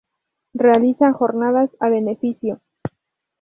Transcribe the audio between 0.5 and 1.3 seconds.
Realiza